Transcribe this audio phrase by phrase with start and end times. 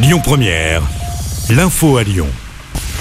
[0.00, 0.82] Lyon Première,
[1.50, 2.28] l'info à Lyon.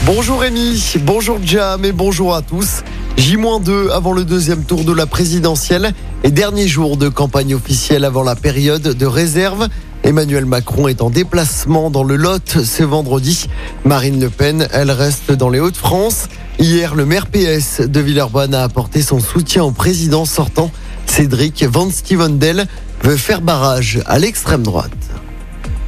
[0.04, 2.82] Bonjour Rémi, bonjour Jam et bonjour à tous.
[3.18, 8.24] J-2 avant le deuxième tour de la présidentielle et dernier jour de campagne officielle avant
[8.24, 9.68] la période de réserve.
[10.04, 13.46] Emmanuel Macron est en déplacement dans le Lot ce vendredi.
[13.86, 16.30] Marine Le Pen, elle reste dans les Hauts-de-France.
[16.58, 20.72] Hier, le maire PS de Villeurbanne a apporté son soutien au président sortant.
[21.06, 22.66] Cédric Van Stevendel
[23.04, 24.97] veut faire barrage à l'extrême droite.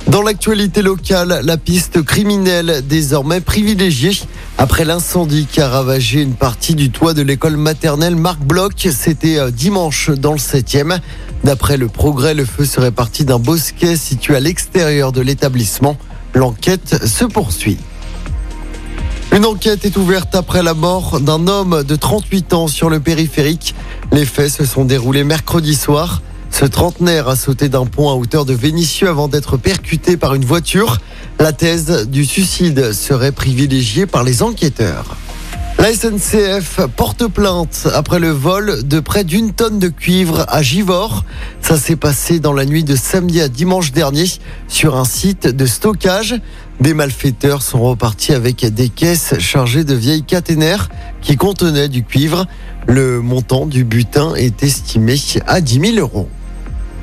[0.10, 4.20] Dans l'actualité locale, la piste criminelle désormais privilégiée
[4.58, 8.88] après l'incendie qui a ravagé une partie du toit de l'école maternelle Marc Bloch.
[8.90, 10.98] C'était euh, dimanche dans le 7e.
[11.44, 15.96] D'après le progrès, le feu serait parti d'un bosquet situé à l'extérieur de l'établissement.
[16.34, 17.78] L'enquête se poursuit.
[19.32, 23.76] Une enquête est ouverte après la mort d'un homme de 38 ans sur le périphérique.
[24.12, 26.24] Les faits se sont déroulés mercredi soir.
[26.60, 30.44] Ce trentenaire a sauté d'un pont à hauteur de Vénissieux avant d'être percuté par une
[30.44, 30.98] voiture.
[31.40, 35.16] La thèse du suicide serait privilégiée par les enquêteurs.
[35.78, 41.24] La SNCF porte plainte après le vol de près d'une tonne de cuivre à Givors.
[41.62, 44.26] Ça s'est passé dans la nuit de samedi à dimanche dernier
[44.68, 46.36] sur un site de stockage.
[46.82, 50.90] Des malfaiteurs sont repartis avec des caisses chargées de vieilles caténaires
[51.22, 52.48] qui contenaient du cuivre.
[52.86, 55.16] Le montant du butin est estimé
[55.48, 56.28] à 10 000 euros.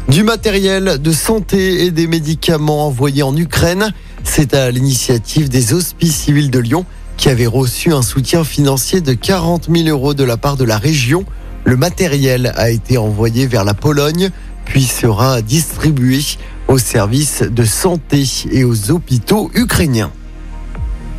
[0.08, 3.92] Du matériel de santé et des médicaments envoyés en Ukraine.
[4.22, 6.84] C'est à l'initiative des Hospices civils de Lyon
[7.16, 10.78] qui avaient reçu un soutien financier de 40 000 euros de la part de la
[10.78, 11.24] région.
[11.64, 14.30] Le matériel a été envoyé vers la Pologne,
[14.64, 16.20] puis sera distribué
[16.68, 20.12] aux services de santé et aux hôpitaux ukrainiens.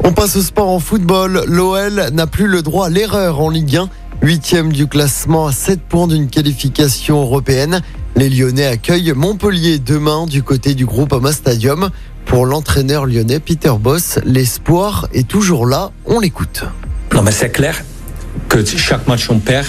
[0.06, 1.44] On passe au sport en football.
[1.48, 3.90] L'OL n'a plus le droit à l'erreur en Ligue 1.
[4.28, 7.80] Huitième du classement à 7 points d'une qualification européenne.
[8.18, 11.92] Les Lyonnais accueillent Montpellier demain du côté du groupe Ama Stadium.
[12.26, 15.92] Pour l'entraîneur lyonnais Peter Boss, l'espoir est toujours là.
[16.06, 16.66] On l'écoute.
[17.14, 17.82] Non, mais c'est clair
[18.50, 19.68] que chaque match on perd,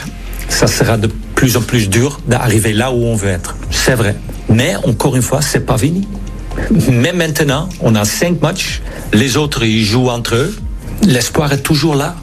[0.48, 3.54] ça sera de plus en plus dur d'arriver là où on veut être.
[3.70, 4.16] C'est vrai.
[4.48, 6.08] Mais encore une fois, c'est pas fini.
[6.91, 8.82] Mais maintenant, on a cinq matchs.
[9.12, 10.56] Les autres, ils jouent entre eux.
[11.04, 12.16] L'espoir est toujours là.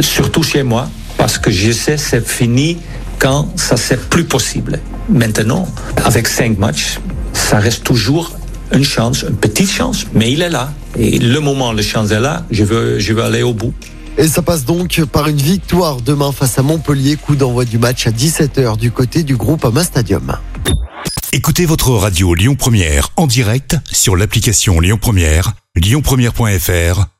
[0.00, 0.88] Surtout chez moi.
[1.20, 2.78] Parce que je sais, c'est fini
[3.18, 4.80] quand ça c'est plus possible.
[5.10, 5.68] Maintenant,
[6.02, 6.98] avec cinq matchs,
[7.34, 8.32] ça reste toujours
[8.72, 10.72] une chance, une petite chance, mais il est là.
[10.98, 13.74] Et le moment, le chance est là, je veux, je veux aller au bout.
[14.16, 18.06] Et ça passe donc par une victoire demain face à Montpellier, coup d'envoi du match
[18.06, 20.38] à 17h du côté du groupe Ama Stadium.
[21.34, 27.19] Écoutez votre radio Lyon Première en direct sur l'application Lyon Première, lyonpremière.fr